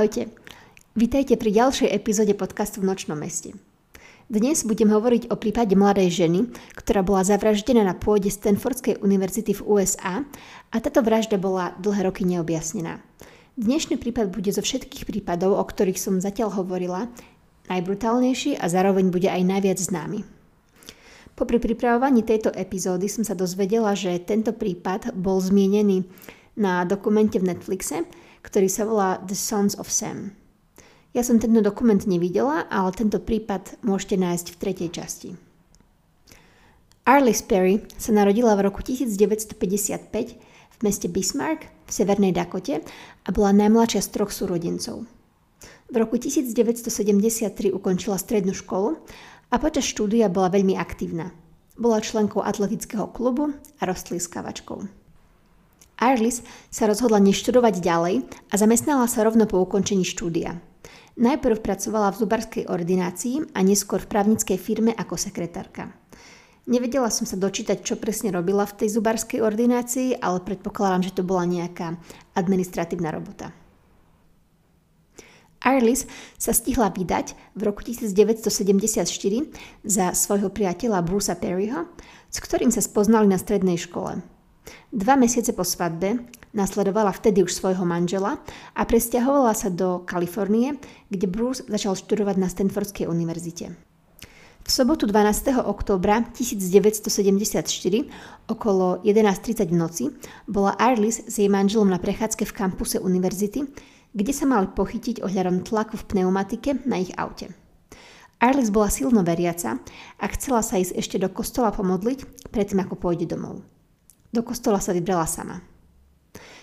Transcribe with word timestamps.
Ahojte, 0.00 0.32
vítajte 0.96 1.36
pri 1.36 1.60
ďalšej 1.60 1.92
epizóde 1.92 2.32
podcastu 2.32 2.80
v 2.80 2.88
Nočnom 2.88 3.20
meste. 3.20 3.52
Dnes 4.32 4.64
budem 4.64 4.88
hovoriť 4.88 5.28
o 5.28 5.36
prípade 5.36 5.76
mladej 5.76 6.24
ženy, 6.24 6.48
ktorá 6.72 7.04
bola 7.04 7.20
zavraždená 7.20 7.84
na 7.84 7.92
pôde 7.92 8.32
Stanfordskej 8.32 9.04
univerzity 9.04 9.60
v 9.60 9.60
USA 9.60 10.24
a 10.72 10.76
táto 10.80 11.04
vražda 11.04 11.36
bola 11.36 11.76
dlhé 11.84 12.08
roky 12.08 12.24
neobjasnená. 12.24 13.04
Dnešný 13.60 14.00
prípad 14.00 14.32
bude 14.32 14.48
zo 14.48 14.64
všetkých 14.64 15.04
prípadov, 15.04 15.60
o 15.60 15.64
ktorých 15.68 16.00
som 16.00 16.16
zatiaľ 16.16 16.56
hovorila, 16.56 17.12
najbrutálnejší 17.68 18.56
a 18.56 18.72
zároveň 18.72 19.12
bude 19.12 19.28
aj 19.28 19.44
najviac 19.44 19.84
známy. 19.84 20.24
Popri 21.36 21.60
pripravovaní 21.60 22.24
tejto 22.24 22.48
epizódy 22.56 23.04
som 23.04 23.20
sa 23.20 23.36
dozvedela, 23.36 23.92
že 23.92 24.16
tento 24.24 24.56
prípad 24.56 25.12
bol 25.12 25.44
zmienený 25.44 26.08
na 26.56 26.88
dokumente 26.88 27.36
v 27.36 27.52
Netflixe, 27.52 28.08
ktorý 28.42 28.68
sa 28.68 28.88
volá 28.88 29.20
The 29.24 29.36
Sons 29.36 29.76
of 29.76 29.92
Sam. 29.92 30.36
Ja 31.10 31.26
som 31.26 31.42
tento 31.42 31.58
dokument 31.58 31.98
nevidela, 32.06 32.70
ale 32.70 32.94
tento 32.94 33.18
prípad 33.18 33.82
môžete 33.82 34.14
nájsť 34.14 34.46
v 34.54 34.56
tretej 34.62 34.88
časti. 34.94 35.30
Arliss 37.02 37.42
Perry 37.42 37.82
sa 37.98 38.14
narodila 38.14 38.54
v 38.54 38.70
roku 38.70 38.86
1955 38.86 39.58
v 40.70 40.78
meste 40.86 41.10
Bismarck 41.10 41.66
v 41.66 41.90
Severnej 41.90 42.30
Dakote 42.30 42.86
a 43.26 43.28
bola 43.34 43.50
najmladšia 43.50 44.06
z 44.06 44.08
troch 44.14 44.30
súrodencov. 44.30 45.10
V 45.90 45.94
roku 45.98 46.14
1973 46.22 47.74
ukončila 47.74 48.14
strednú 48.14 48.54
školu 48.54 49.02
a 49.50 49.58
počas 49.58 49.90
štúdia 49.90 50.30
bola 50.30 50.54
veľmi 50.54 50.78
aktívna. 50.78 51.34
Bola 51.74 51.98
členkou 51.98 52.46
atletického 52.46 53.10
klubu 53.10 53.50
a 53.80 53.82
rostliskavačkou. 53.82 54.99
Arlis 56.00 56.40
sa 56.72 56.88
rozhodla 56.88 57.20
neštudovať 57.20 57.84
ďalej 57.84 58.24
a 58.48 58.54
zamestnala 58.56 59.04
sa 59.04 59.20
rovno 59.20 59.44
po 59.44 59.60
ukončení 59.60 60.08
štúdia. 60.08 60.56
Najprv 61.20 61.60
pracovala 61.60 62.08
v 62.16 62.24
zubarskej 62.24 62.64
ordinácii 62.72 63.52
a 63.52 63.60
neskôr 63.60 64.00
v 64.00 64.08
právnickej 64.08 64.56
firme 64.56 64.96
ako 64.96 65.20
sekretárka. 65.20 65.92
Nevedela 66.64 67.12
som 67.12 67.28
sa 67.28 67.36
dočítať, 67.36 67.84
čo 67.84 68.00
presne 68.00 68.32
robila 68.32 68.64
v 68.64 68.80
tej 68.80 68.96
zubarskej 68.96 69.44
ordinácii, 69.44 70.16
ale 70.16 70.40
predpokladám, 70.40 71.12
že 71.12 71.16
to 71.20 71.22
bola 71.26 71.44
nejaká 71.44 72.00
administratívna 72.32 73.12
robota. 73.12 73.52
Arlis 75.60 76.08
sa 76.40 76.56
stihla 76.56 76.88
vydať 76.88 77.36
v 77.52 77.60
roku 77.68 77.84
1974 77.84 79.04
za 79.84 80.16
svojho 80.16 80.48
priateľa 80.48 81.04
Brucea 81.04 81.36
Perryho, 81.36 81.84
s 82.32 82.40
ktorým 82.40 82.72
sa 82.72 82.80
spoznali 82.80 83.28
na 83.28 83.36
strednej 83.36 83.76
škole. 83.76 84.24
Dva 84.90 85.14
mesiace 85.14 85.54
po 85.54 85.62
svadbe 85.62 86.26
nasledovala 86.50 87.14
vtedy 87.14 87.46
už 87.46 87.54
svojho 87.54 87.86
manžela 87.86 88.42
a 88.74 88.82
presťahovala 88.82 89.54
sa 89.54 89.70
do 89.70 90.02
Kalifornie, 90.02 90.78
kde 91.10 91.26
Bruce 91.30 91.62
začal 91.66 91.94
študovať 91.94 92.36
na 92.38 92.50
Stanfordskej 92.50 93.06
univerzite. 93.06 93.70
V 94.60 94.68
sobotu 94.68 95.08
12. 95.08 95.56
októbra 95.66 96.20
1974 96.36 97.64
okolo 98.46 99.00
11.30 99.02 99.72
v 99.72 99.76
noci 99.78 100.04
bola 100.44 100.76
Arlis 100.76 101.24
s 101.24 101.40
jej 101.40 101.48
manželom 101.48 101.88
na 101.88 101.96
prechádzke 101.96 102.44
v 102.44 102.52
kampuse 102.52 103.00
univerzity, 103.00 103.64
kde 104.12 104.32
sa 104.34 104.44
mali 104.44 104.68
pochytiť 104.68 105.24
ohľadom 105.24 105.64
tlaku 105.64 105.96
v 105.96 106.06
pneumatike 106.12 106.84
na 106.84 107.00
ich 107.00 107.14
aute. 107.16 107.50
Arlis 108.40 108.68
bola 108.68 108.92
silno 108.92 109.24
veriaca 109.24 109.80
a 110.20 110.24
chcela 110.34 110.60
sa 110.60 110.76
ísť 110.76 110.92
ešte 110.96 111.16
do 111.16 111.28
kostola 111.32 111.72
pomodliť, 111.72 112.50
predtým 112.52 112.84
ako 112.84 112.94
pôjde 113.00 113.32
domov. 113.32 113.64
Do 114.30 114.46
kostola 114.46 114.78
sa 114.78 114.94
vybrala 114.94 115.26
sama. 115.26 115.58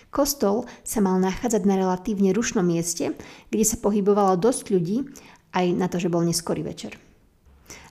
Kostol 0.08 0.64
sa 0.80 1.04
mal 1.04 1.20
nachádzať 1.20 1.68
na 1.68 1.76
relatívne 1.76 2.32
rušnom 2.32 2.64
mieste, 2.64 3.12
kde 3.52 3.64
sa 3.64 3.76
pohybovalo 3.76 4.40
dosť 4.40 4.72
ľudí, 4.72 5.04
aj 5.52 5.66
na 5.76 5.84
to, 5.88 6.00
že 6.00 6.08
bol 6.08 6.24
neskorý 6.24 6.64
večer. 6.64 6.96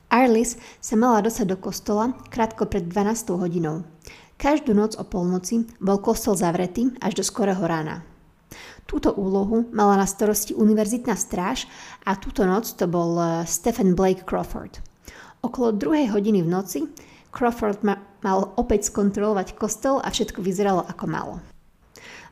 Arlis 0.09 0.57
sa 0.81 0.95
mala 0.97 1.21
dostať 1.21 1.45
do 1.45 1.57
kostola 1.59 2.15
krátko 2.33 2.65
pred 2.65 2.89
12 2.89 3.38
hodinou. 3.38 3.85
Každú 4.38 4.73
noc 4.73 4.97
o 4.97 5.03
polnoci 5.05 5.67
bol 5.77 6.01
kostol 6.01 6.33
zavretý 6.38 6.94
až 7.01 7.21
do 7.21 7.23
skorého 7.25 7.61
rána. 7.61 8.05
Túto 8.88 9.11
úlohu 9.11 9.67
mala 9.75 9.99
na 9.99 10.07
starosti 10.07 10.55
univerzitná 10.55 11.19
stráž 11.19 11.67
a 12.07 12.15
túto 12.15 12.47
noc 12.47 12.71
to 12.71 12.88
bol 12.88 13.19
eh, 13.19 13.44
Stephen 13.44 13.94
Blake 13.94 14.23
Crawford. 14.23 14.79
Okolo 15.44 15.75
druhej 15.75 16.07
hodiny 16.15 16.39
v 16.39 16.49
noci 16.49 16.79
Crawford 17.31 17.83
ma, 17.85 18.01
mal 18.23 18.53
opäť 18.57 18.89
skontrolovať 18.89 19.55
kostol 19.57 20.01
a 20.01 20.09
všetko 20.09 20.41
vyzeralo 20.41 20.83
ako 20.85 21.05
malo. 21.05 21.35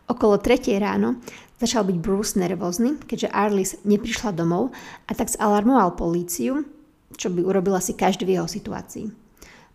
Okolo 0.05 0.37
tretej 0.37 0.77
ráno 0.77 1.17
začal 1.57 1.87
byť 1.87 1.97
Bruce 1.97 2.37
nervózny, 2.37 3.01
keďže 3.09 3.33
Arlis 3.33 3.71
neprišla 3.87 4.35
domov 4.35 4.69
a 5.09 5.11
tak 5.17 5.33
zalarmoval 5.33 5.97
políciu, 5.97 6.61
čo 7.15 7.31
by 7.31 7.41
urobil 7.41 7.73
asi 7.73 7.97
každý 7.97 8.27
v 8.27 8.37
jeho 8.37 8.47
situácii. 8.49 9.09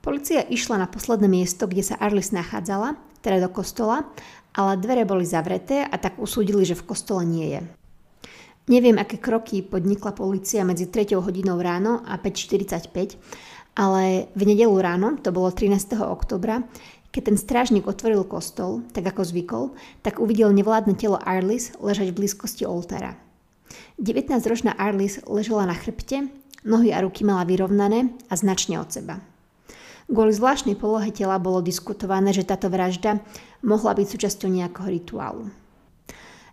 Polícia 0.01 0.41
išla 0.47 0.81
na 0.81 0.89
posledné 0.89 1.29
miesto, 1.29 1.69
kde 1.69 1.85
sa 1.85 1.99
Arlis 2.01 2.33
nachádzala, 2.33 2.97
teda 3.21 3.45
do 3.45 3.51
kostola, 3.53 4.09
ale 4.57 4.81
dvere 4.81 5.05
boli 5.05 5.29
zavreté 5.29 5.85
a 5.85 5.97
tak 6.01 6.17
usúdili, 6.17 6.65
že 6.65 6.79
v 6.79 6.87
kostole 6.89 7.23
nie 7.29 7.53
je. 7.53 7.61
Neviem, 8.71 9.03
aké 9.03 9.19
kroky 9.19 9.67
podnikla 9.67 10.15
polícia 10.15 10.63
medzi 10.63 10.87
3 10.87 11.19
hodinou 11.19 11.59
ráno 11.59 12.07
a 12.07 12.17
5.45, 12.23 13.19
ale 13.75 14.31
v 14.35 14.43
nedelu 14.49 14.75
ráno, 14.79 15.19
to 15.21 15.31
bolo 15.35 15.51
13. 15.53 15.99
oktobra, 16.01 16.67
keď 17.11 17.23
ten 17.27 17.37
strážnik 17.39 17.91
otvoril 17.91 18.23
kostol, 18.23 18.87
tak 18.95 19.11
ako 19.11 19.27
zvykol, 19.27 19.65
tak 20.07 20.23
uvidel 20.23 20.55
nevládne 20.55 20.95
telo 20.95 21.19
Arlis 21.19 21.75
ležať 21.83 22.15
v 22.15 22.23
blízkosti 22.23 22.63
oltára. 22.63 23.19
19-ročná 23.99 24.79
Arlis 24.79 25.19
ležela 25.27 25.67
na 25.67 25.75
chrbte, 25.75 26.31
nohy 26.63 26.95
a 26.95 27.03
ruky 27.03 27.27
mala 27.27 27.43
vyrovnané 27.43 28.15
a 28.31 28.35
značne 28.39 28.79
od 28.79 28.95
seba. 28.95 29.19
Kvôli 30.11 30.35
zvláštnej 30.35 30.79
polohe 30.79 31.11
tela 31.15 31.39
bolo 31.39 31.63
diskutované, 31.63 32.31
že 32.31 32.47
táto 32.47 32.71
vražda 32.71 33.23
mohla 33.63 33.95
byť 33.95 34.07
súčasťou 34.07 34.51
nejakého 34.51 34.87
rituálu. 34.91 35.51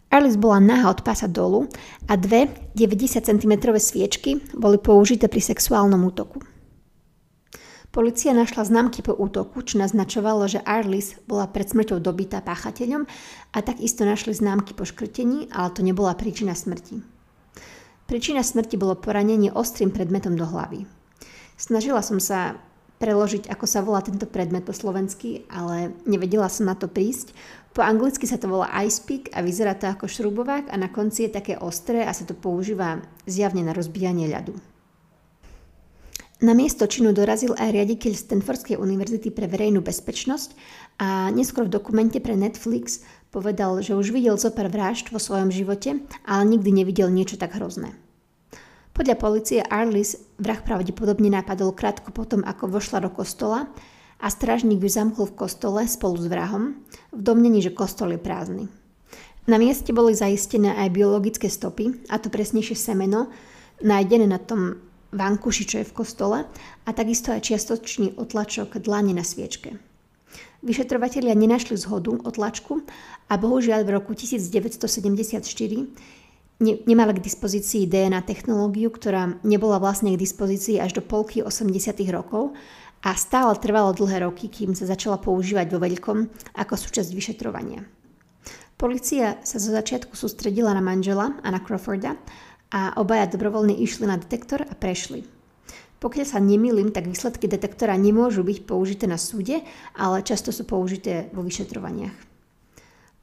Arlis 0.09 0.39
bola 0.39 0.57
náha 0.57 0.89
od 0.89 1.03
pása 1.03 1.29
dolu 1.29 1.69
a 2.09 2.17
dve 2.17 2.49
90 2.73 3.21
cm 3.21 3.53
sviečky 3.77 4.39
boli 4.55 4.81
použité 4.81 5.29
pri 5.29 5.41
sexuálnom 5.43 5.99
útoku. 6.01 6.39
Polícia 7.97 8.29
našla 8.29 8.61
známky 8.61 9.01
po 9.01 9.17
útoku, 9.17 9.65
čo 9.65 9.81
naznačovalo, 9.81 10.45
že 10.45 10.61
Arlis 10.61 11.17
bola 11.25 11.49
pred 11.49 11.65
smrťou 11.65 11.97
dobitá 11.97 12.45
páchateľom 12.45 13.09
a 13.49 13.57
takisto 13.65 14.05
našli 14.05 14.37
známky 14.37 14.77
po 14.77 14.85
škrtení, 14.85 15.49
ale 15.49 15.73
to 15.73 15.81
nebola 15.81 16.13
príčina 16.13 16.53
smrti. 16.53 17.01
Príčina 18.05 18.45
smrti 18.45 18.77
bolo 18.77 18.93
poranenie 19.01 19.49
ostrým 19.49 19.89
predmetom 19.89 20.37
do 20.37 20.45
hlavy. 20.45 20.85
Snažila 21.57 22.05
som 22.05 22.21
sa 22.21 22.61
preložiť, 23.01 23.49
ako 23.49 23.65
sa 23.65 23.81
volá 23.81 24.05
tento 24.05 24.29
predmet 24.29 24.61
po 24.61 24.77
slovensky, 24.77 25.49
ale 25.49 25.89
nevedela 26.05 26.53
som 26.53 26.69
na 26.69 26.77
to 26.77 26.85
prísť. 26.85 27.33
Po 27.73 27.81
anglicky 27.81 28.29
sa 28.29 28.37
to 28.37 28.45
volá 28.45 28.69
ice 28.85 29.01
pick 29.01 29.33
a 29.33 29.41
vyzerá 29.41 29.73
to 29.73 29.89
ako 29.89 30.05
šrubovák 30.05 30.69
a 30.69 30.77
na 30.77 30.93
konci 30.93 31.25
je 31.25 31.41
také 31.41 31.57
ostré 31.57 32.05
a 32.05 32.13
sa 32.13 32.29
to 32.29 32.37
používa 32.37 33.01
zjavne 33.25 33.65
na 33.65 33.73
rozbijanie 33.73 34.29
ľadu. 34.29 34.76
Na 36.37 36.53
miesto 36.53 36.85
činu 36.85 37.17
dorazil 37.17 37.57
aj 37.57 37.73
riaditeľ 37.73 38.13
Stanfordskej 38.13 38.77
univerzity 38.77 39.33
pre 39.33 39.49
verejnú 39.49 39.81
bezpečnosť 39.81 40.53
a 41.01 41.33
neskôr 41.33 41.65
v 41.65 41.73
dokumente 41.73 42.21
pre 42.21 42.37
Netflix 42.37 43.01
povedal, 43.33 43.81
že 43.81 43.97
už 43.97 44.13
videl 44.13 44.37
zo 44.37 44.53
pár 44.53 44.69
vražd 44.69 45.09
vo 45.09 45.17
svojom 45.17 45.49
živote, 45.49 45.97
ale 46.29 46.43
nikdy 46.45 46.69
nevidel 46.69 47.09
niečo 47.09 47.41
tak 47.41 47.57
hrozné. 47.57 47.97
Podľa 48.93 49.17
policie 49.17 49.65
Arlis 49.65 50.13
vrah 50.37 50.61
pravdepodobne 50.61 51.33
napadol 51.33 51.73
krátko 51.73 52.13
potom, 52.13 52.45
ako 52.45 52.69
vošla 52.69 53.01
do 53.01 53.09
kostola 53.09 53.73
a 54.21 54.29
strážnik 54.29 54.77
ju 54.77 54.89
zamkol 54.93 55.33
v 55.33 55.37
kostole 55.41 55.89
spolu 55.89 56.21
s 56.21 56.29
vrahom, 56.29 56.85
v 57.17 57.21
domnení, 57.21 57.65
že 57.65 57.73
kostol 57.73 58.13
je 58.13 58.21
prázdny. 58.21 58.69
Na 59.49 59.57
mieste 59.57 59.89
boli 59.89 60.13
zaistené 60.13 60.77
aj 60.85 60.93
biologické 60.93 61.49
stopy, 61.49 61.97
a 62.13 62.21
to 62.21 62.29
presnejšie 62.29 62.77
semeno, 62.77 63.33
nájdené 63.81 64.29
na 64.29 64.37
tom 64.37 64.85
vankuši, 65.11 65.63
čo 65.65 65.75
je 65.81 65.89
v 65.89 65.95
kostole, 65.95 66.37
a 66.83 66.89
takisto 66.91 67.31
aj 67.31 67.47
čiastočný 67.47 68.19
otlačok 68.19 68.79
dlane 68.81 69.13
na 69.15 69.23
sviečke. 69.23 69.79
Vyšetrovatelia 70.65 71.37
nenašli 71.37 71.77
zhodu 71.77 72.17
o 72.17 72.29
tlačku 72.33 72.81
a 73.29 73.33
bohužiaľ 73.37 73.85
v 73.85 73.93
roku 73.93 74.17
1974 74.17 75.45
ne, 76.59 76.73
nemali 76.83 77.11
k 77.13 77.23
dispozícii 77.23 77.85
DNA 77.85 78.25
technológiu, 78.25 78.89
ktorá 78.89 79.37
nebola 79.45 79.77
vlastne 79.77 80.13
k 80.17 80.21
dispozícii 80.21 80.81
až 80.81 80.97
do 80.97 81.03
polky 81.05 81.45
80. 81.45 82.01
rokov 82.09 82.57
a 83.05 83.13
stále 83.13 83.53
trvalo 83.61 83.93
dlhé 83.93 84.25
roky, 84.25 84.49
kým 84.49 84.73
sa 84.73 84.89
začala 84.89 85.21
používať 85.21 85.69
vo 85.69 85.79
veľkom 85.79 86.17
ako 86.57 86.73
súčasť 86.73 87.13
vyšetrovania. 87.13 87.85
Polícia 88.77 89.41
sa 89.41 89.57
zo 89.57 89.73
začiatku 89.73 90.13
sústredila 90.13 90.69
na 90.73 90.81
manžela 90.81 91.33
a 91.41 91.47
na 91.49 91.57
Crawforda 91.61 92.13
a 92.71 92.95
obaja 92.99 93.31
dobrovoľne 93.31 93.75
išli 93.75 94.07
na 94.07 94.19
detektor 94.19 94.63
a 94.63 94.73
prešli. 94.75 95.23
Pokiaľ 95.97 96.25
sa 96.29 96.37
nemýlim, 96.37 96.93
tak 96.93 97.09
výsledky 97.09 97.49
detektora 97.49 97.97
nemôžu 97.97 98.45
byť 98.45 98.69
použité 98.69 99.09
na 99.09 99.17
súde, 99.17 99.65
ale 99.97 100.21
často 100.21 100.53
sú 100.53 100.67
použité 100.69 101.33
vo 101.33 101.41
vyšetrovaniach. 101.41 102.13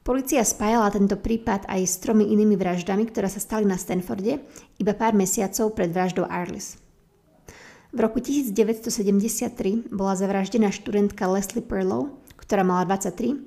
Polícia 0.05 0.45
spájala 0.45 0.93
tento 0.93 1.17
prípad 1.17 1.65
aj 1.65 1.81
s 1.81 1.97
tromi 1.97 2.29
inými 2.29 2.53
vraždami, 2.53 3.09
ktoré 3.09 3.25
sa 3.25 3.41
stali 3.41 3.65
na 3.65 3.73
Stanforde 3.73 4.37
iba 4.77 4.93
pár 4.93 5.17
mesiacov 5.17 5.73
pred 5.73 5.89
vraždou 5.89 6.29
Arlis. 6.29 6.77
V 7.95 8.03
roku 8.03 8.19
1973 8.19 9.89
bola 9.89 10.13
zavraždená 10.13 10.69
študentka 10.69 11.25
Leslie 11.31 11.63
Perlow, 11.63 12.11
ktorá 12.37 12.61
mala 12.61 12.85
23, 12.85 13.39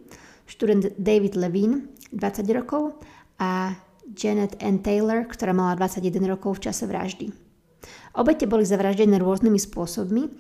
študent 0.48 0.96
David 0.96 1.36
Levine, 1.36 1.92
20 2.16 2.48
rokov 2.56 2.96
a 3.36 3.76
Janet 4.16 4.56
Ann 4.64 4.81
Taylor, 4.81 5.28
ktorá 5.28 5.52
mala 5.52 5.76
21 5.76 6.25
rokov 6.25 6.58
v 6.58 6.70
čase 6.70 6.88
vraždy. 6.88 7.32
Obete 8.16 8.49
boli 8.50 8.66
zavraždené 8.66 9.20
rôznymi 9.22 9.60
spôsobmi 9.60 10.32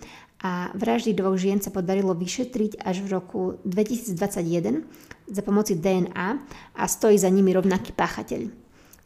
a 0.42 0.70
vraždy 0.74 1.14
dvoch 1.14 1.38
žien 1.38 1.62
sa 1.62 1.70
podarilo 1.70 2.14
vyšetriť 2.14 2.82
až 2.82 3.04
v 3.04 3.08
roku 3.12 3.40
2021 3.66 4.86
za 5.30 5.42
pomoci 5.44 5.78
DNA 5.78 6.28
a 6.74 6.82
stojí 6.88 7.18
za 7.18 7.30
nimi 7.30 7.54
rovnaký 7.54 7.94
páchateľ. 7.94 8.50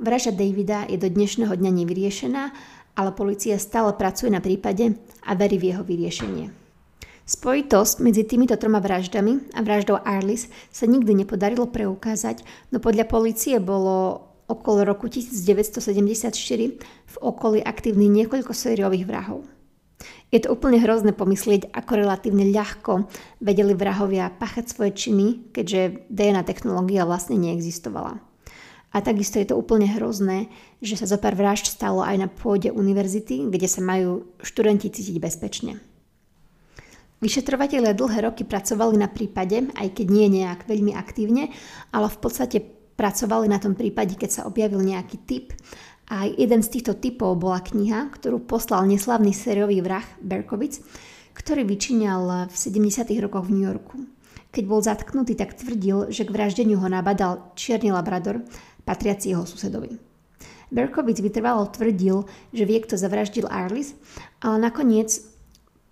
Vražda 0.01 0.33
Davida 0.33 0.89
je 0.89 0.99
do 0.99 1.09
dnešného 1.11 1.53
dňa 1.53 1.71
nevyriešená, 1.83 2.43
ale 2.97 3.11
policia 3.17 3.57
stále 3.61 3.93
pracuje 3.97 4.33
na 4.33 4.41
prípade 4.41 4.97
a 5.25 5.33
verí 5.37 5.61
v 5.61 5.73
jeho 5.73 5.83
vyriešenie. 5.85 6.63
Spojitosť 7.23 8.03
medzi 8.03 8.27
týmito 8.27 8.59
troma 8.59 8.83
vraždami 8.83 9.55
a 9.55 9.63
vraždou 9.63 9.95
Arlis 10.03 10.51
sa 10.75 10.91
nikdy 10.91 11.23
nepodarilo 11.23 11.71
preukázať, 11.71 12.43
no 12.75 12.83
podľa 12.83 13.07
policie 13.07 13.63
bolo 13.63 14.32
okolo 14.53 14.85
roku 14.85 15.09
1974 15.09 16.37
v 16.85 17.17
okolí 17.19 17.65
aktívnych 17.65 18.13
niekoľko 18.23 18.53
sériových 18.53 19.09
vrahov. 19.09 19.49
Je 20.33 20.41
to 20.41 20.53
úplne 20.53 20.81
hrozné 20.81 21.13
pomyslieť, 21.13 21.71
ako 21.73 22.03
relatívne 22.03 22.49
ľahko 22.51 23.07
vedeli 23.39 23.77
vrahovia 23.77 24.33
pachať 24.33 24.65
svoje 24.73 24.93
činy, 24.97 25.53
keďže 25.53 26.09
DNA 26.09 26.43
technológia 26.45 27.05
vlastne 27.05 27.39
neexistovala. 27.39 28.19
A 28.93 29.01
takisto 29.01 29.41
je 29.41 29.49
to 29.49 29.57
úplne 29.57 29.89
hrozné, 29.89 30.53
že 30.85 31.01
sa 31.01 31.09
zo 31.09 31.17
pár 31.17 31.33
vražd 31.33 31.73
stalo 31.73 32.05
aj 32.05 32.17
na 32.21 32.29
pôde 32.29 32.69
univerzity, 32.69 33.49
kde 33.49 33.69
sa 33.69 33.81
majú 33.81 34.29
študenti 34.45 34.93
cítiť 34.93 35.17
bezpečne. 35.17 35.81
Vyšetrovatelia 37.23 37.95
dlhé 37.95 38.29
roky 38.29 38.43
pracovali 38.43 38.99
na 38.99 39.07
prípade, 39.07 39.71
aj 39.79 39.89
keď 39.95 40.07
nie 40.11 40.43
nejak 40.43 40.67
veľmi 40.67 40.93
aktívne, 40.93 41.55
ale 41.95 42.11
v 42.11 42.19
podstate 42.19 42.59
pracovali 42.97 43.47
na 43.49 43.59
tom 43.59 43.77
prípade, 43.77 44.15
keď 44.15 44.31
sa 44.31 44.47
objavil 44.49 44.81
nejaký 44.83 45.17
typ. 45.25 45.47
A 46.13 46.29
jeden 46.29 46.61
z 46.61 46.69
týchto 46.79 46.99
typov 46.99 47.41
bola 47.41 47.65
kniha, 47.65 48.13
ktorú 48.13 48.45
poslal 48.45 48.85
neslavný 48.85 49.33
sériový 49.33 49.81
vrah 49.81 50.05
Berkovic, 50.21 50.83
ktorý 51.33 51.65
vyčíňal 51.65 52.53
v 52.53 52.55
70. 52.55 53.09
rokoch 53.25 53.49
v 53.49 53.55
New 53.57 53.65
Yorku. 53.65 53.97
Keď 54.53 54.65
bol 54.69 54.85
zatknutý, 54.85 55.33
tak 55.33 55.57
tvrdil, 55.57 56.13
že 56.13 56.29
k 56.29 56.35
vraždeniu 56.35 56.77
ho 56.77 56.89
nabadal 56.91 57.57
čierny 57.57 57.89
labrador, 57.89 58.45
patriaci 58.85 59.33
jeho 59.33 59.49
susedovi. 59.49 59.97
Berkovic 60.69 61.21
vytrvalo 61.21 61.69
tvrdil, 61.73 62.29
že 62.53 62.65
vie, 62.69 62.79
kto 62.81 63.01
zavraždil 63.01 63.49
Arlis, 63.49 63.97
ale 64.45 64.57
nakoniec 64.61 65.21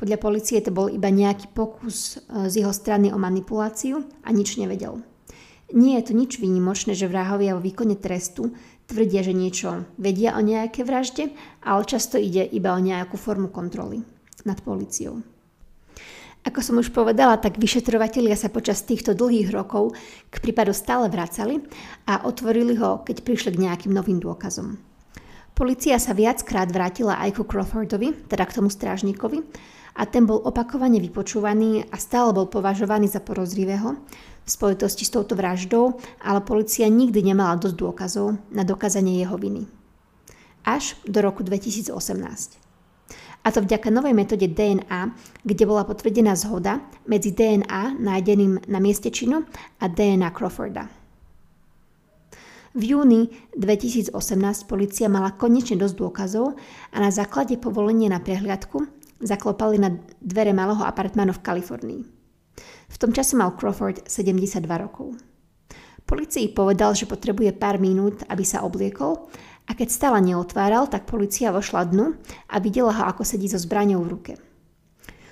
podľa 0.00 0.16
policie 0.16 0.64
to 0.64 0.72
bol 0.72 0.88
iba 0.88 1.12
nejaký 1.12 1.52
pokus 1.52 2.16
e, 2.16 2.48
z 2.48 2.64
jeho 2.64 2.72
strany 2.72 3.12
o 3.12 3.20
manipuláciu 3.20 4.00
a 4.24 4.32
nič 4.32 4.56
nevedel. 4.56 5.04
Nie 5.70 6.02
je 6.02 6.10
to 6.10 6.18
nič 6.18 6.42
výnimočné, 6.42 6.98
že 6.98 7.06
vrahovia 7.06 7.54
vo 7.54 7.62
výkone 7.62 7.94
trestu 7.94 8.50
tvrdia, 8.90 9.22
že 9.22 9.30
niečo 9.30 9.86
vedia 9.94 10.34
o 10.34 10.42
nejaké 10.42 10.82
vražde, 10.82 11.30
ale 11.62 11.86
často 11.86 12.18
ide 12.18 12.42
iba 12.42 12.74
o 12.74 12.82
nejakú 12.82 13.14
formu 13.14 13.54
kontroly 13.54 14.02
nad 14.42 14.58
policiou. 14.66 15.22
Ako 16.40 16.64
som 16.64 16.80
už 16.80 16.88
povedala, 16.90 17.36
tak 17.36 17.60
vyšetrovatelia 17.60 18.32
sa 18.32 18.48
počas 18.48 18.80
týchto 18.80 19.12
dlhých 19.12 19.52
rokov 19.52 19.92
k 20.32 20.36
prípadu 20.40 20.72
stále 20.72 21.06
vracali 21.12 21.60
a 22.08 22.24
otvorili 22.24 22.80
ho, 22.80 23.04
keď 23.04 23.20
prišli 23.20 23.54
k 23.54 23.62
nejakým 23.68 23.92
novým 23.92 24.16
dôkazom. 24.16 24.80
Polícia 25.52 26.00
sa 26.00 26.16
viackrát 26.16 26.72
vrátila 26.72 27.20
aj 27.20 27.36
ku 27.36 27.44
Crawfordovi, 27.44 28.24
teda 28.32 28.48
k 28.48 28.56
tomu 28.56 28.72
strážnikovi, 28.72 29.44
a 30.00 30.08
ten 30.08 30.24
bol 30.24 30.40
opakovane 30.40 30.96
vypočúvaný 30.96 31.84
a 31.92 31.96
stále 32.00 32.32
bol 32.32 32.48
považovaný 32.48 33.12
za 33.12 33.20
porozrivého, 33.20 34.00
v 34.44 34.50
spojitosti 34.50 35.04
s 35.06 35.14
touto 35.14 35.36
vraždou, 35.36 35.98
ale 36.24 36.40
policia 36.42 36.88
nikdy 36.90 37.22
nemala 37.22 37.60
dosť 37.60 37.76
dôkazov 37.76 38.36
na 38.50 38.66
dokázanie 38.66 39.20
jeho 39.20 39.36
viny. 39.38 39.68
Až 40.66 40.96
do 41.08 41.24
roku 41.24 41.40
2018. 41.40 42.60
A 43.40 43.48
to 43.48 43.64
vďaka 43.64 43.88
novej 43.88 44.12
metóde 44.12 44.44
DNA, 44.52 45.16
kde 45.40 45.64
bola 45.64 45.88
potvrdená 45.88 46.36
zhoda 46.36 46.84
medzi 47.08 47.32
DNA 47.32 47.96
nájdeným 47.96 48.68
na 48.68 48.78
mieste 48.84 49.08
činu 49.08 49.48
a 49.80 49.88
DNA 49.88 50.28
Crawforda. 50.36 50.92
V 52.70 52.94
júni 52.94 53.34
2018 53.58 54.14
policia 54.70 55.10
mala 55.10 55.34
konečne 55.34 55.74
dosť 55.74 55.94
dôkazov 55.96 56.54
a 56.94 56.96
na 57.02 57.10
základe 57.10 57.58
povolenia 57.58 58.12
na 58.12 58.22
prehliadku 58.22 58.86
zaklopali 59.18 59.80
na 59.80 59.98
dvere 60.22 60.54
malého 60.54 60.84
apartmánu 60.84 61.34
v 61.34 61.42
Kalifornii. 61.42 62.19
V 62.90 62.96
tom 62.98 63.14
čase 63.14 63.38
mal 63.38 63.54
Crawford 63.54 64.02
72 64.10 64.66
rokov. 64.66 65.14
Policii 66.02 66.50
povedal, 66.50 66.98
že 66.98 67.06
potrebuje 67.06 67.54
pár 67.54 67.78
minút, 67.78 68.26
aby 68.26 68.42
sa 68.42 68.66
obliekol 68.66 69.30
a 69.70 69.78
keď 69.78 69.88
stále 69.94 70.18
neotváral, 70.18 70.90
tak 70.90 71.06
policia 71.06 71.54
vošla 71.54 71.86
dnu 71.86 72.18
a 72.50 72.58
videla 72.58 72.90
ho, 72.90 73.02
ako 73.06 73.22
sedí 73.22 73.46
so 73.46 73.62
zbraňou 73.62 74.02
v 74.02 74.10
ruke. 74.10 74.32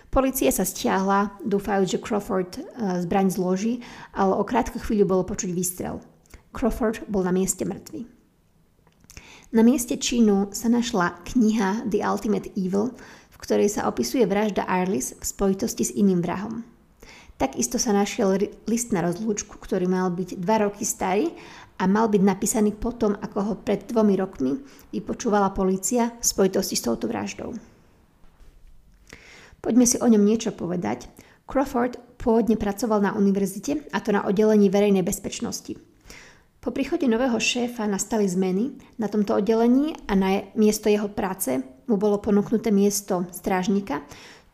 Polícia 0.08 0.48
sa 0.54 0.62
stiahla, 0.62 1.42
dúfajúc, 1.42 1.98
že 1.98 1.98
Crawford 1.98 2.52
e, 2.56 2.62
zbraň 3.02 3.28
zloží, 3.28 3.84
ale 4.14 4.38
o 4.38 4.46
krátku 4.46 4.78
chvíľu 4.78 5.04
bolo 5.04 5.22
počuť 5.26 5.50
výstrel. 5.52 6.00
Crawford 6.54 7.04
bol 7.10 7.26
na 7.26 7.34
mieste 7.34 7.66
mŕtvy. 7.66 8.08
Na 9.52 9.66
mieste 9.66 9.98
činu 9.98 10.48
sa 10.54 10.70
našla 10.70 11.26
kniha 11.26 11.90
The 11.90 12.06
Ultimate 12.06 12.54
Evil, 12.56 12.94
v 13.34 13.36
ktorej 13.36 13.68
sa 13.68 13.90
opisuje 13.90 14.24
vražda 14.24 14.64
Arlis 14.64 15.12
v 15.18 15.24
spojitosti 15.26 15.84
s 15.88 15.92
iným 15.92 16.24
vrahom. 16.24 16.77
Takisto 17.38 17.78
sa 17.78 17.94
našiel 17.94 18.50
list 18.66 18.90
na 18.90 18.98
rozlúčku, 18.98 19.62
ktorý 19.62 19.86
mal 19.86 20.10
byť 20.10 20.42
dva 20.42 20.66
roky 20.66 20.82
starý 20.82 21.30
a 21.78 21.86
mal 21.86 22.10
byť 22.10 22.22
napísaný 22.26 22.74
potom, 22.74 23.14
ako 23.14 23.38
ho 23.38 23.54
pred 23.54 23.86
dvomi 23.86 24.18
rokmi 24.18 24.58
vypočúvala 24.90 25.54
polícia 25.54 26.10
v 26.18 26.24
spojitosti 26.26 26.74
s 26.74 26.82
touto 26.82 27.06
vraždou. 27.06 27.54
Poďme 29.62 29.86
si 29.86 30.02
o 30.02 30.06
ňom 30.10 30.22
niečo 30.22 30.50
povedať. 30.50 31.06
Crawford 31.46 32.02
pôvodne 32.18 32.58
pracoval 32.58 33.06
na 33.06 33.14
univerzite, 33.14 33.86
a 33.94 34.02
to 34.02 34.10
na 34.10 34.26
oddelení 34.26 34.66
verejnej 34.66 35.06
bezpečnosti. 35.06 35.78
Po 36.58 36.74
príchode 36.74 37.06
nového 37.06 37.38
šéfa 37.38 37.86
nastali 37.86 38.26
zmeny 38.26 38.74
na 38.98 39.06
tomto 39.06 39.38
oddelení 39.38 39.94
a 40.10 40.18
na 40.18 40.42
miesto 40.58 40.90
jeho 40.90 41.06
práce 41.06 41.62
mu 41.86 41.94
bolo 41.94 42.18
ponúknuté 42.18 42.74
miesto 42.74 43.30
strážnika, 43.30 44.02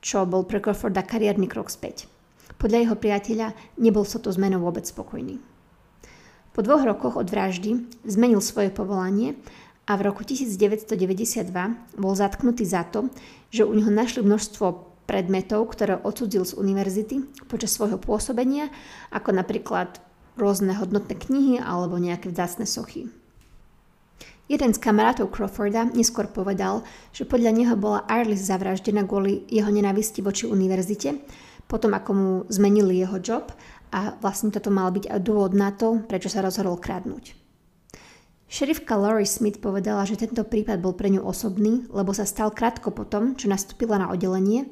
čo 0.05 0.29
bol 0.29 0.45
pre 0.45 0.61
Crawforda 0.61 1.01
kariérny 1.01 1.49
krok 1.49 1.73
späť. 1.73 2.13
Podľa 2.65 2.81
jeho 2.81 2.97
priateľa 2.97 3.49
nebol 3.77 4.09
sa 4.09 4.17
to 4.17 4.33
zmenou 4.33 4.65
vôbec 4.65 4.89
spokojný. 4.89 5.37
Po 6.57 6.65
dvoch 6.65 6.81
rokoch 6.81 7.21
od 7.21 7.29
vraždy 7.29 7.93
zmenil 8.09 8.41
svoje 8.41 8.73
povolanie 8.73 9.37
a 9.85 10.01
v 10.01 10.09
roku 10.09 10.25
1992 10.25 11.45
bol 12.01 12.17
zatknutý 12.17 12.65
za 12.65 12.89
to, 12.89 13.13
že 13.53 13.69
u 13.69 13.73
neho 13.77 13.93
našli 13.93 14.25
množstvo 14.25 14.97
predmetov, 15.05 15.77
ktoré 15.77 16.01
odsudzil 16.01 16.49
z 16.49 16.57
univerzity 16.57 17.29
počas 17.53 17.77
svojho 17.77 18.01
pôsobenia, 18.01 18.73
ako 19.13 19.37
napríklad 19.37 20.01
rôzne 20.41 20.73
hodnotné 20.73 21.21
knihy 21.21 21.61
alebo 21.61 22.01
nejaké 22.01 22.33
vzácne 22.33 22.65
sochy. 22.65 23.13
Jeden 24.45 24.77
z 24.77 24.81
kamarátov 24.81 25.33
Crawforda 25.33 25.89
neskôr 25.93 26.29
povedal, 26.29 26.85
že 27.17 27.29
podľa 27.29 27.53
neho 27.53 27.75
bola 27.77 28.05
Arlis 28.09 28.45
zavraždená 28.45 29.05
kvôli 29.09 29.45
jeho 29.49 29.73
nenávisti 29.73 30.21
voči 30.21 30.45
univerzite, 30.45 31.17
potom 31.67 31.93
ako 31.97 32.11
mu 32.13 32.31
zmenili 32.53 33.01
jeho 33.01 33.19
job 33.21 33.51
a 33.95 34.19
vlastne 34.19 34.51
toto 34.51 34.75
mal 34.75 34.91
byť 34.91 35.11
aj 35.11 35.21
dôvod 35.23 35.53
na 35.55 35.71
to, 35.71 36.03
prečo 36.05 36.27
sa 36.27 36.43
rozhodol 36.43 36.79
kradnúť. 36.79 37.35
Šerifka 38.45 38.95
Laurie 38.95 39.27
Smith 39.27 39.59
povedala, 39.59 40.07
že 40.07 40.21
tento 40.21 40.45
prípad 40.47 40.79
bol 40.79 40.95
pre 40.95 41.11
ňu 41.11 41.25
osobný, 41.25 41.89
lebo 41.91 42.15
sa 42.15 42.29
stal 42.29 42.55
krátko 42.55 42.95
potom, 42.95 43.35
čo 43.35 43.51
nastúpila 43.51 43.99
na 43.99 44.13
oddelenie 44.15 44.71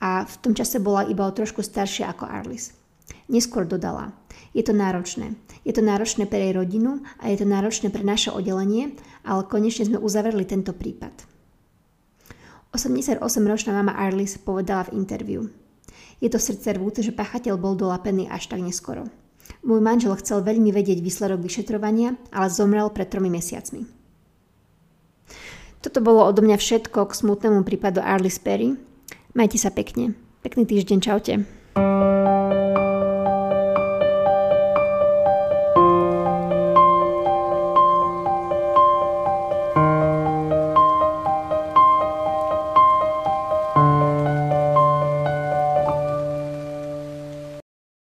a 0.00 0.24
v 0.24 0.34
tom 0.40 0.56
čase 0.56 0.80
bola 0.80 1.06
iba 1.06 1.28
o 1.28 1.30
trošku 1.30 1.60
staršia 1.62 2.10
ako 2.10 2.26
Arlis. 2.26 2.74
Neskôr 3.30 3.68
dodala, 3.68 4.10
je 4.50 4.66
to 4.66 4.74
náročné. 4.74 5.38
Je 5.62 5.70
to 5.70 5.84
náročné 5.84 6.26
pre 6.26 6.42
jej 6.42 6.54
rodinu 6.56 7.04
a 7.22 7.30
je 7.30 7.38
to 7.38 7.46
náročné 7.46 7.94
pre 7.94 8.02
naše 8.02 8.34
oddelenie, 8.34 8.98
ale 9.22 9.46
konečne 9.46 9.86
sme 9.86 10.02
uzavreli 10.02 10.42
tento 10.42 10.74
prípad. 10.74 11.12
88-ročná 12.74 13.74
mama 13.74 13.94
Arlis 13.94 14.38
povedala 14.38 14.90
v 14.90 14.98
interviu. 14.98 15.50
Je 16.20 16.28
to 16.28 16.36
srdce 16.36 16.76
rvúce, 16.76 17.00
že 17.00 17.16
pachateľ 17.16 17.56
bol 17.56 17.74
dolapený 17.74 18.28
až 18.28 18.52
tak 18.52 18.60
neskoro. 18.60 19.08
Môj 19.64 19.80
manžel 19.80 20.12
chcel 20.20 20.44
veľmi 20.44 20.72
vedieť 20.72 21.00
výsledok 21.00 21.40
vyšetrovania, 21.40 22.16
ale 22.32 22.52
zomrel 22.52 22.92
pred 22.92 23.08
tromi 23.08 23.32
mesiacmi. 23.32 23.88
Toto 25.80 26.04
bolo 26.04 26.28
odo 26.28 26.44
mňa 26.44 26.60
všetko 26.60 27.08
k 27.08 27.12
smutnému 27.16 27.64
prípadu 27.64 28.04
Arlis 28.04 28.36
Perry. 28.36 28.76
Majte 29.32 29.56
sa 29.56 29.72
pekne. 29.72 30.12
Pekný 30.44 30.68
týždeň, 30.68 30.98
čaute. 31.00 31.32